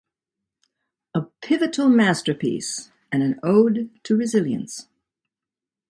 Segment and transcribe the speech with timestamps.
[1.13, 4.87] A pivotal masterpiece and an ode to resilience.